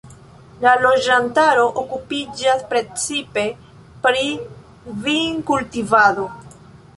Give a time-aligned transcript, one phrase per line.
[0.61, 3.43] La loĝantaro okupiĝas precipe
[4.07, 4.25] pri
[5.05, 6.27] vinkultivado.